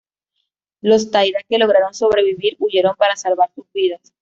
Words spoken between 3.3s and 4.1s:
sus vidas.